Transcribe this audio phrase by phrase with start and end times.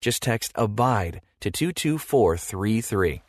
[0.00, 3.20] Just text ABIDE to 22433.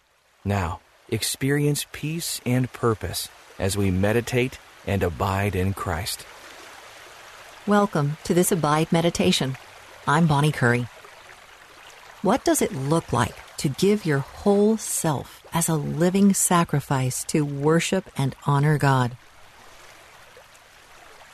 [0.45, 3.27] Now, experience peace and purpose
[3.57, 6.27] as we meditate and abide in Christ.
[7.65, 9.57] Welcome to this Abide Meditation.
[10.07, 10.87] I'm Bonnie Curry.
[12.21, 17.43] What does it look like to give your whole self as a living sacrifice to
[17.43, 19.17] worship and honor God?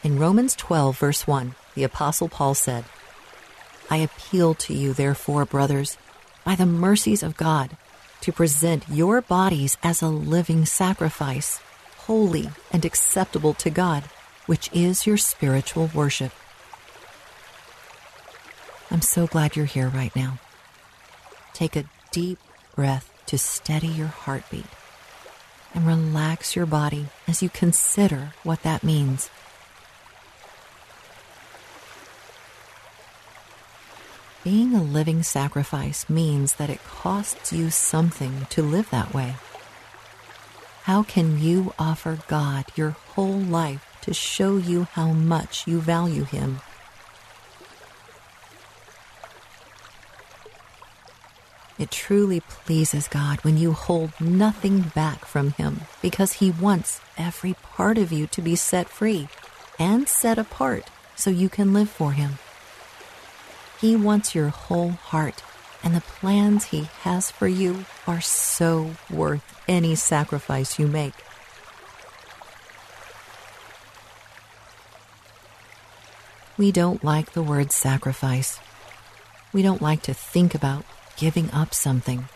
[0.02, 2.86] In Romans 12, verse 1, the Apostle Paul said,
[3.90, 5.98] I appeal to you, therefore, brothers,
[6.44, 7.78] by the mercies of God,
[8.22, 11.62] to present your bodies as a living sacrifice,
[11.98, 14.04] holy and acceptable to God,
[14.46, 16.32] which is your spiritual worship.
[18.92, 20.40] I'm so glad you're here right now.
[21.54, 22.40] Take a deep
[22.76, 24.66] breath to steady your heartbeat
[25.74, 29.30] and relax your body as you consider what that means.
[34.46, 39.38] Being a living sacrifice means that it costs you something to live that way.
[40.84, 46.26] How can you offer God your whole life to show you how much you value
[46.26, 46.62] Him?
[51.80, 57.56] It truly pleases God when you hold nothing back from Him because He wants every
[57.56, 59.28] part of you to be set free
[59.80, 62.38] and set apart so you can live for Him.
[63.86, 65.44] He wants your whole heart,
[65.84, 71.14] and the plans He has for you are so worth any sacrifice you make.
[76.58, 78.60] We don't like the word sacrifice.
[79.54, 80.84] We don't like to think about
[81.16, 82.28] giving up something.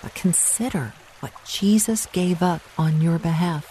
[0.00, 3.66] But consider what Jesus gave up on your behalf.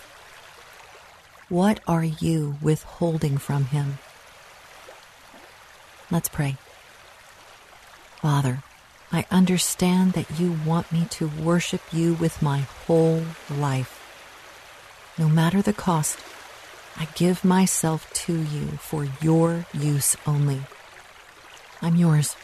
[1.48, 4.00] What are you withholding from Him?
[6.12, 6.58] Let's pray.
[8.22, 8.62] Father,
[9.12, 13.98] I understand that you want me to worship you with my whole life.
[15.18, 16.20] No matter the cost,
[16.98, 20.62] I give myself to you for your use only.
[21.82, 22.36] I'm yours.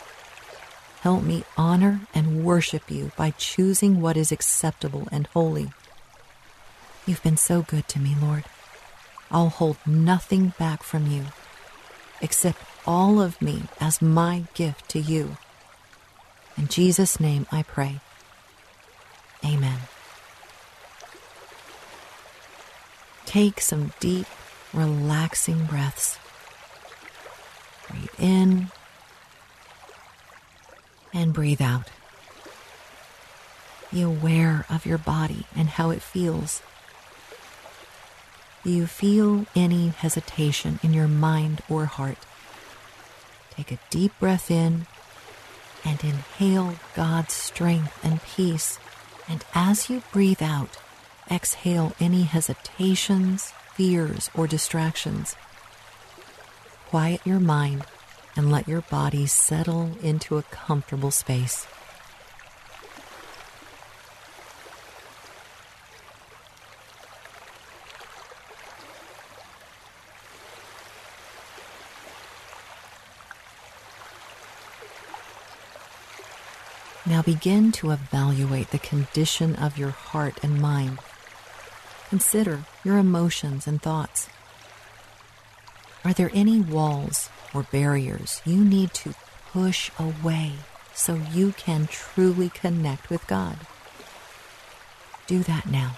[1.01, 5.69] Help me honor and worship you by choosing what is acceptable and holy.
[7.05, 8.45] You've been so good to me, Lord.
[9.29, 11.25] I'll hold nothing back from you.
[12.21, 15.37] Accept all of me as my gift to you.
[16.57, 17.99] In Jesus' name I pray.
[19.45, 19.79] Amen.
[23.25, 24.25] Take some deep,
[24.73, 26.17] relaxing breaths.
[27.89, 28.71] Breathe in
[31.13, 31.91] and breathe out.
[33.91, 36.61] Be aware of your body and how it feels.
[38.63, 42.17] Do you feel any hesitation in your mind or heart?
[43.51, 44.87] Take a deep breath in
[45.83, 48.79] and inhale God's strength and peace.
[49.27, 50.77] And as you breathe out,
[51.29, 55.35] exhale any hesitations, fears, or distractions.
[56.87, 57.85] Quiet your mind
[58.35, 61.67] and let your body settle into a comfortable space.
[77.27, 80.97] Begin to evaluate the condition of your heart and mind.
[82.09, 84.29] Consider your emotions and thoughts.
[86.05, 89.13] Are there any walls or barriers you need to
[89.51, 90.53] push away
[90.93, 93.57] so you can truly connect with God?
[95.27, 95.97] Do that now.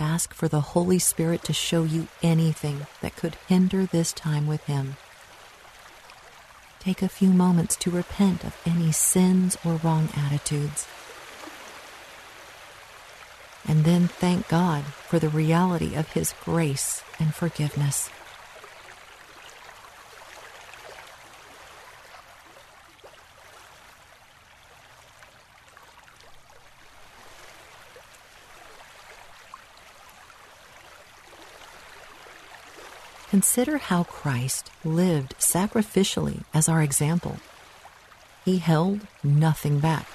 [0.00, 4.64] Ask for the Holy Spirit to show you anything that could hinder this time with
[4.64, 4.96] Him.
[6.80, 10.86] Take a few moments to repent of any sins or wrong attitudes.
[13.66, 18.10] And then thank God for the reality of His grace and forgiveness.
[33.30, 37.36] Consider how Christ lived sacrificially as our example.
[38.44, 40.06] he held nothing back.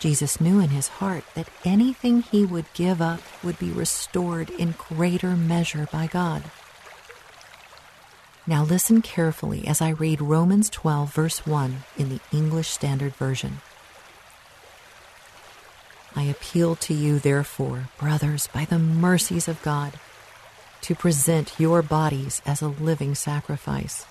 [0.00, 4.74] Jesus knew in his heart that anything he would give up would be restored in
[4.76, 6.42] greater measure by God.
[8.46, 13.60] Now listen carefully as I read Romans 12, verse 1 in the English Standard Version.
[16.16, 19.92] I appeal to you, therefore, brothers, by the mercies of God,
[20.84, 24.04] to present your bodies as a living sacrifice,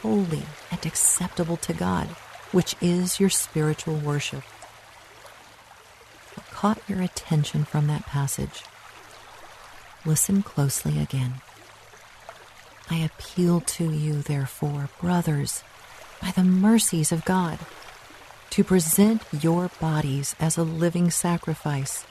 [0.00, 2.06] holy and acceptable to God,
[2.52, 4.44] which is your spiritual worship
[6.34, 8.62] What caught your attention from that passage.
[10.06, 11.40] Listen closely again.
[12.88, 15.64] I appeal to you, therefore, brothers,
[16.22, 17.58] by the mercies of God,
[18.50, 22.04] to present your bodies as a living sacrifice,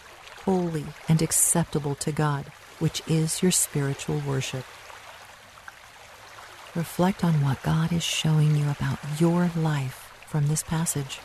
[0.45, 2.45] holy and acceptable to God,
[2.79, 4.65] which is your spiritual worship.
[6.75, 11.19] Reflect on what God is showing you about your life from this passage.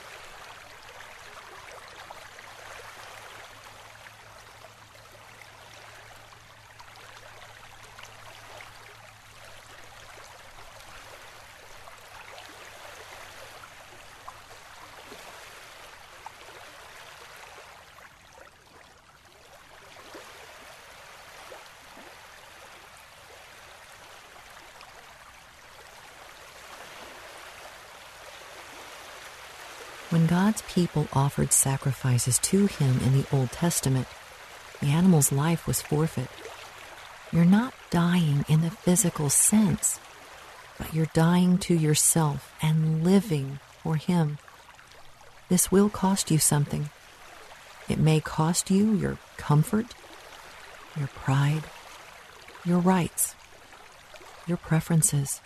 [30.14, 34.06] When God's people offered sacrifices to Him in the Old Testament,
[34.80, 36.28] the animal's life was forfeit.
[37.32, 39.98] You're not dying in the physical sense,
[40.78, 44.38] but you're dying to yourself and living for Him.
[45.48, 46.90] This will cost you something.
[47.88, 49.96] It may cost you your comfort,
[50.96, 51.64] your pride,
[52.64, 53.34] your rights,
[54.46, 55.40] your preferences.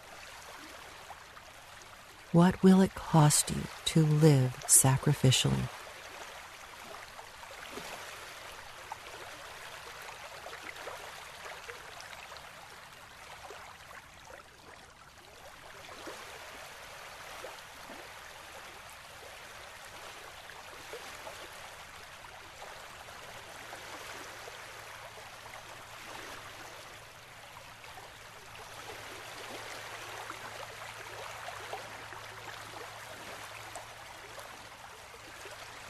[2.38, 5.77] What will it cost you to live sacrificially?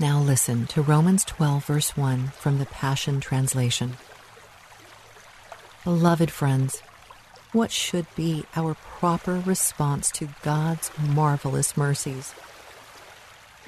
[0.01, 3.97] Now listen to Romans 12, verse 1 from the Passion Translation.
[5.83, 6.83] Beloved friends,
[7.51, 12.33] what should be our proper response to God's marvelous mercies?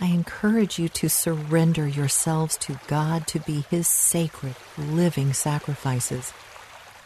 [0.00, 6.32] I encourage you to surrender yourselves to God to be His sacred, living sacrifices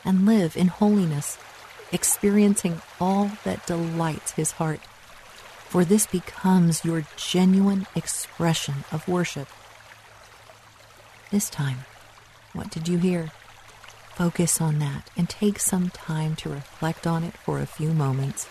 [0.04, 1.38] and live in holiness,
[1.92, 4.80] experiencing all that delights His heart
[5.74, 9.48] for this becomes your genuine expression of worship.
[11.32, 11.78] This time,
[12.52, 13.32] what did you hear?
[14.14, 18.46] Focus on that and take some time to reflect on it for a few moments.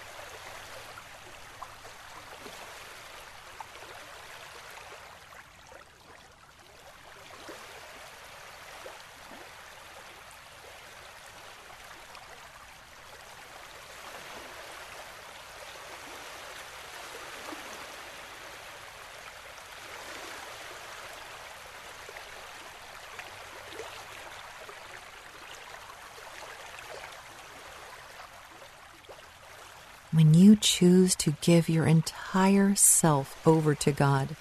[30.14, 34.36] When you choose to give your entire self over to God,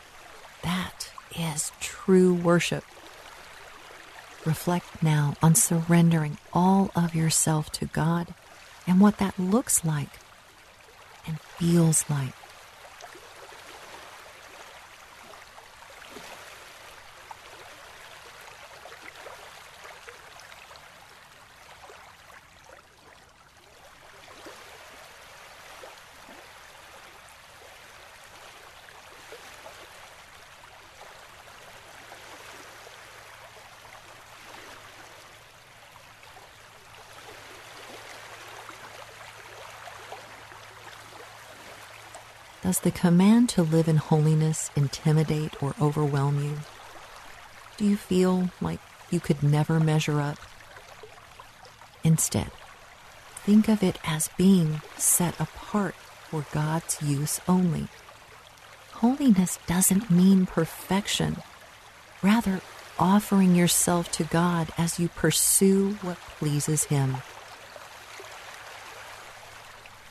[0.62, 2.84] that is true worship.
[4.44, 8.34] Reflect now on surrendering all of yourself to God
[8.86, 10.18] and what that looks like
[11.26, 12.34] and feels like.
[42.72, 46.60] Does the command to live in holiness intimidate or overwhelm you?
[47.76, 50.38] Do you feel like you could never measure up?
[52.02, 52.50] Instead,
[53.44, 55.94] think of it as being set apart
[56.30, 57.88] for God's use only.
[58.92, 61.42] Holiness doesn't mean perfection,
[62.22, 62.62] rather,
[62.98, 67.18] offering yourself to God as you pursue what pleases Him.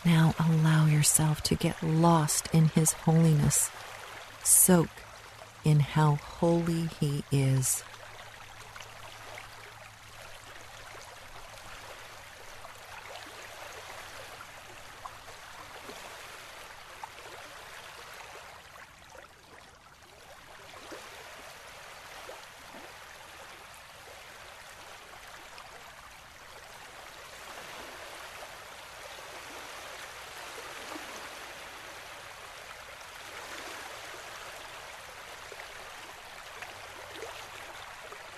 [0.03, 3.69] Now allow yourself to get lost in His holiness
[4.43, 4.89] soak
[5.63, 7.83] in how holy He is.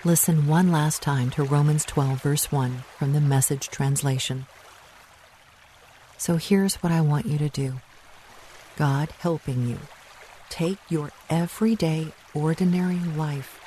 [0.06, 4.44] Listen one last time to Romans 12, verse 1 from the Message translation.
[6.18, 7.80] So here's what I want you to do
[8.76, 9.78] God helping you.
[10.50, 13.58] Take your everyday, ordinary life,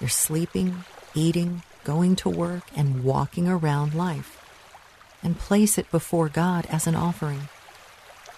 [0.00, 0.84] your sleeping,
[1.16, 4.40] eating, going to work, and walking around life,
[5.20, 7.48] and place it before God as an offering.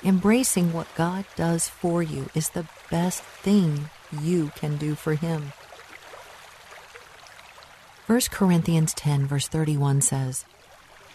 [0.03, 3.91] Embracing what God does for you is the best thing
[4.23, 5.53] you can do for Him.
[8.15, 10.45] 1 Corinthians 10, verse 31 says,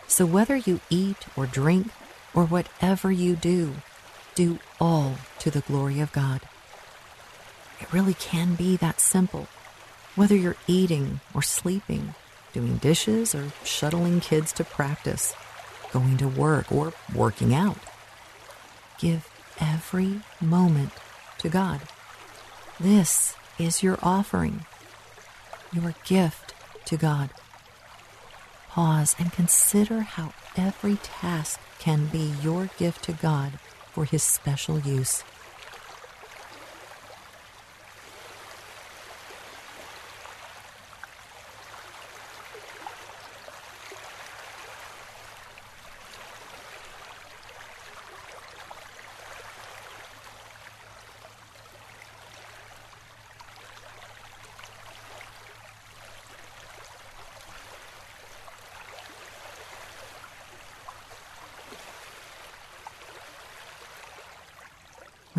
[0.09, 1.87] So whether you eat or drink
[2.33, 3.75] or whatever you do,
[4.35, 6.41] do all to the glory of God.
[7.79, 9.47] It really can be that simple.
[10.15, 12.15] Whether you're eating or sleeping,
[12.51, 15.33] doing dishes or shuttling kids to practice,
[15.93, 17.79] going to work or working out.
[18.97, 19.25] Give
[19.57, 20.91] every moment
[21.37, 21.79] to God.
[22.77, 24.65] This is your offering,
[25.71, 26.48] your gift
[26.89, 27.29] to God.
[28.69, 33.53] Pause and consider how every task can be your gift to God
[33.91, 35.23] for His special use.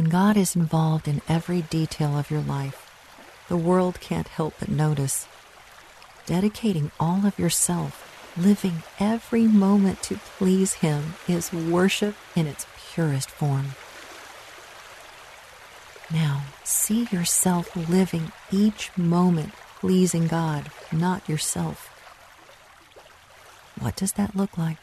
[0.00, 2.90] When God is involved in every detail of your life,
[3.50, 5.28] the world can't help but notice.
[6.24, 12.64] Dedicating all of yourself, living every moment to please Him, is worship in its
[12.94, 13.74] purest form.
[16.10, 21.88] Now, see yourself living each moment pleasing God, not yourself.
[23.78, 24.78] What does that look like?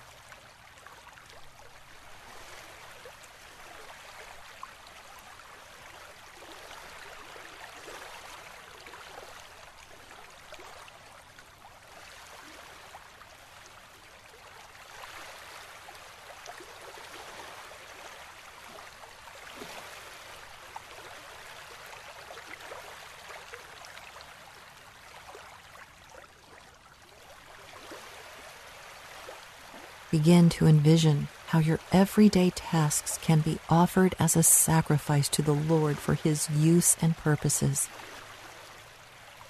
[30.09, 35.53] Begin to envision how your everyday tasks can be offered as a sacrifice to the
[35.53, 37.89] Lord for His use and purposes.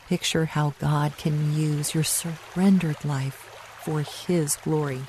[0.10, 3.36] Picture how God can use your surrendered life
[3.84, 5.02] for His glory.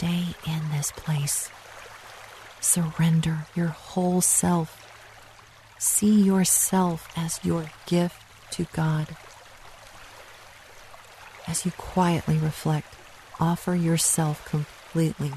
[0.00, 1.50] Stay in this place.
[2.58, 4.74] Surrender your whole self.
[5.76, 8.16] See yourself as your gift
[8.52, 9.08] to God.
[11.46, 12.94] As you quietly reflect,
[13.38, 15.32] offer yourself completely,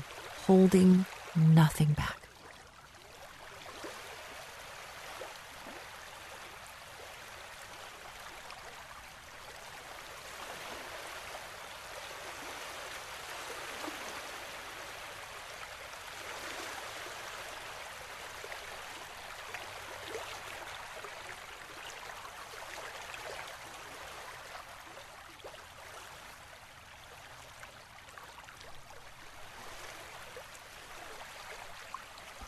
[0.46, 2.23] holding nothing back.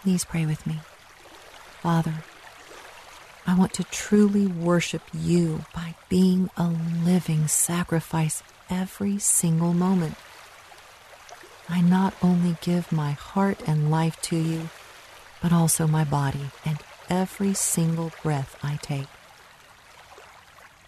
[0.06, 0.82] Please pray with me.
[1.82, 2.14] Father,
[3.48, 6.68] I want to truly worship you by being a
[7.04, 10.14] living sacrifice every single moment.
[11.68, 14.70] I not only give my heart and life to you,
[15.42, 16.78] but also my body and
[17.10, 19.08] every single breath I take.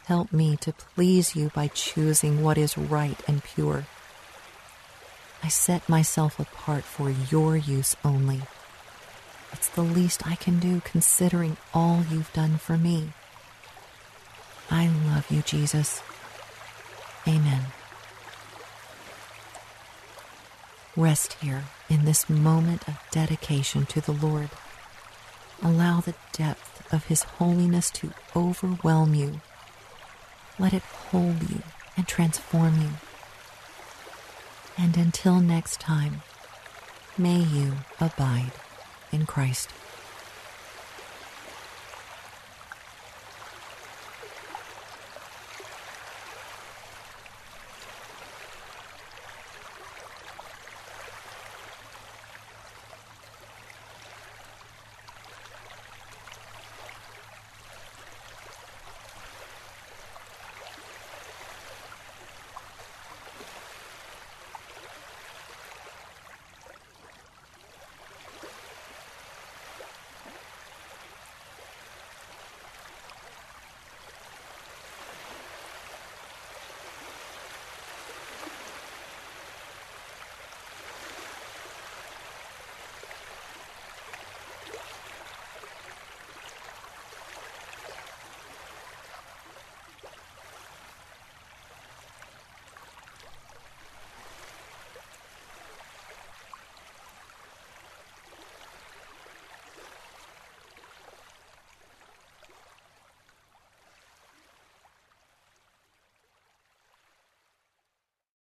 [0.05, 3.87] Help me to please you by choosing what is right and pure.
[5.41, 8.43] I set myself apart for your use only.
[9.53, 13.09] It's the least I can do considering all you've done for me.
[14.69, 16.01] I love you, Jesus.
[17.27, 17.67] Amen.
[20.95, 24.49] Rest here in this moment of dedication to the Lord.
[25.61, 29.41] Allow the depth of His holiness to overwhelm you.
[30.59, 31.61] Let it hold you
[31.95, 32.89] and transform you.
[34.77, 36.21] And until next time,
[37.17, 38.51] may you abide
[39.11, 39.69] in Christ.